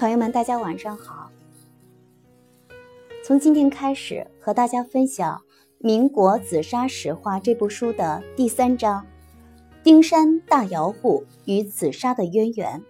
[0.00, 1.30] 朋友们，大家晚上好。
[3.22, 5.36] 从今天开始，和大家分享
[5.76, 9.06] 《民国紫砂史话》这部书的第三章：
[9.82, 12.82] 丁山大窑户与紫砂的渊源。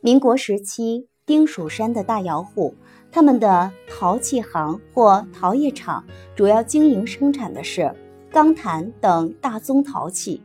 [0.00, 2.74] 民国时期，丁蜀山的大窑户，
[3.12, 6.04] 他们的陶器行或陶业厂，
[6.34, 7.94] 主要经营生产的是
[8.32, 10.42] 钢坛等大宗陶器，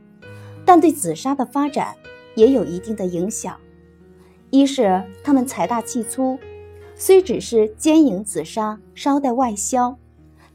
[0.63, 1.95] 但对紫砂的发展
[2.35, 3.59] 也有一定的影响。
[4.49, 6.39] 一是他们财大气粗，
[6.95, 9.97] 虽只是兼营紫砂，捎带外销，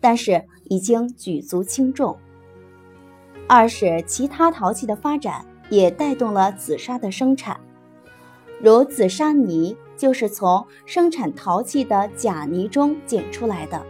[0.00, 2.16] 但是已经举足轻重；
[3.46, 7.60] 二是其他陶器的发展也带动了紫砂的生产，
[8.58, 13.84] 如紫砂泥就是从生产陶器的假泥中捡出来的，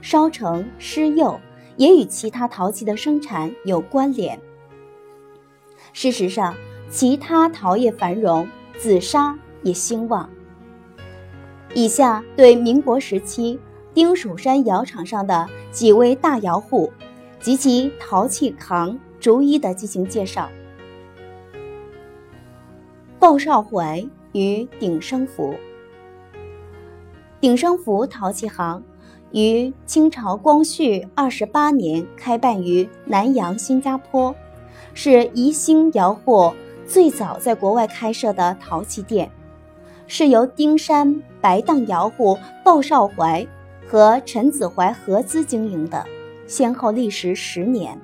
[0.00, 1.40] 烧成施釉
[1.76, 4.40] 也与其他陶器的生产有关联。
[5.92, 6.54] 事实上，
[6.88, 8.46] 其他陶业繁荣。
[8.80, 10.26] 紫砂也兴旺。
[11.74, 13.60] 以下对民国时期
[13.92, 16.90] 丁蜀山窑厂上的几位大窑户
[17.40, 20.48] 及其陶器行逐一的进行介绍。
[23.18, 25.54] 鲍少怀与鼎生福。
[27.38, 28.82] 鼎生福陶器行
[29.32, 34.34] 于清朝光绪二十八年开办于南洋新加坡，
[34.94, 36.54] 是宜兴窑货。
[36.90, 39.30] 最早在国外开设的陶器店，
[40.08, 43.46] 是由丁山白当窑户鲍少怀
[43.86, 46.04] 和陈子怀合资经营的，
[46.48, 47.96] 先后历时十年。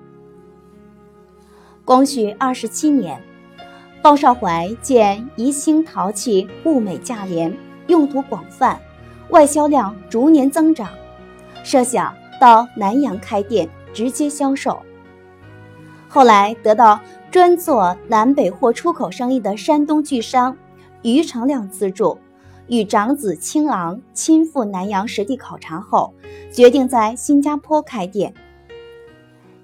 [1.84, 3.20] 光绪二十七年，
[4.00, 7.52] 鲍少怀见宜兴陶器物美价廉，
[7.88, 8.80] 用途广泛，
[9.30, 10.88] 外销量逐年增长，
[11.64, 14.80] 设想到南洋开店直接销售。
[16.08, 17.00] 后来得到。
[17.36, 20.56] 专做南北货出口生意的山东巨商
[21.02, 22.16] 于成亮资助，
[22.66, 26.14] 与长子清昂亲赴南洋实地考察后，
[26.50, 28.32] 决定在新加坡开店。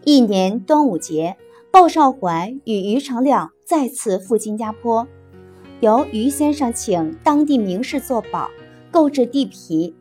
[0.04, 1.38] 一年端午节，
[1.70, 5.08] 鲍少怀与于成亮再次赴新加坡，
[5.80, 8.50] 由于先生请当地名士作保，
[8.90, 9.96] 购置地皮，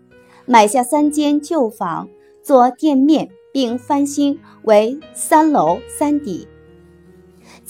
[0.46, 2.10] 买下三间旧房
[2.44, 6.50] 做店面，并翻新为三楼三底。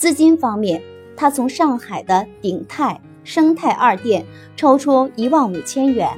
[0.01, 0.81] 资金方面，
[1.15, 4.25] 他从上海的鼎泰、生泰二店
[4.55, 6.09] 抽出一万五千元，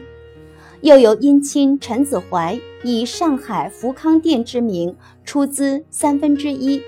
[0.79, 4.95] 又由姻亲陈子怀以上海福康店之名
[5.25, 6.81] 出资三分之一，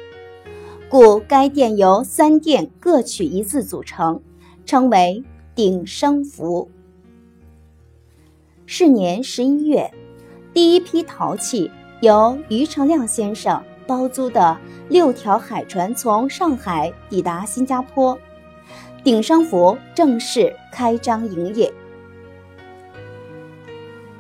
[0.88, 4.22] 故该店由三店各取一字组成，
[4.66, 5.22] 称为
[5.54, 6.70] 鼎生福。
[8.66, 9.92] 是年十一月，
[10.54, 11.70] 第一批陶器
[12.00, 13.62] 由于成亮先生。
[13.88, 14.58] 包租的
[14.90, 18.18] 六条海船从上海抵达新加坡，
[19.04, 21.72] 鼎生福正式开张营业。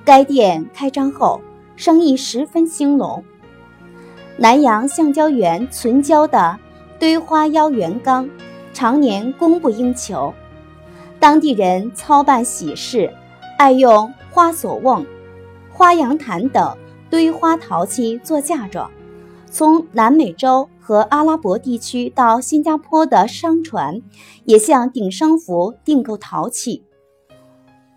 [0.03, 1.41] 该店开张后，
[1.75, 3.23] 生意十分兴隆。
[4.37, 6.57] 南洋橡胶园存胶的
[6.99, 8.29] 堆花腰圆缸，
[8.73, 10.33] 常年供不应求。
[11.19, 13.11] 当地人操办喜事，
[13.57, 15.03] 爱用花锁瓮、
[15.71, 16.77] 花阳坛等
[17.09, 18.91] 堆花陶器做嫁妆。
[19.55, 24.01] 从南美洲和阿拉伯地区到新加坡的商船，
[24.43, 26.83] 也向鼎生福订购陶器。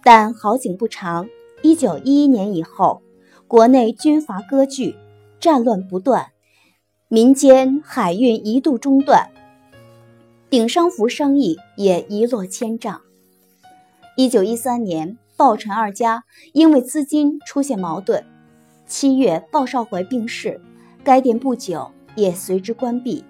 [0.04, 1.28] 但好景不长，
[1.62, 3.02] 一九一一年以后，
[3.48, 4.94] 国内军阀割据，
[5.40, 6.28] 战乱不断，
[7.08, 9.28] 民间海运一度中断，
[10.48, 13.00] 鼎生福生意也一落千丈。
[14.16, 18.24] 一九一三年，鲍陈二家因为资金出现矛盾，
[18.86, 20.60] 七月鲍少怀病逝。
[21.04, 23.24] 该店不久也随之关闭。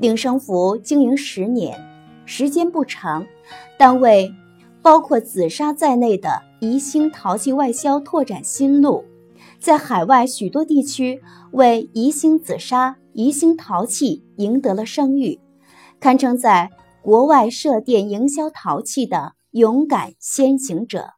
[0.00, 1.78] 鼎生福经营十年，
[2.24, 3.26] 时间不长，
[3.78, 4.34] 但为
[4.82, 9.04] 包括紫砂在内的宜兴陶器外销拓展新路，
[9.58, 11.22] 在海外许多地区
[11.52, 15.40] 为宜兴紫砂、宜兴陶器赢得了声誉，
[15.98, 16.70] 堪称在
[17.02, 21.15] 国外设店营销陶器的勇敢先行者。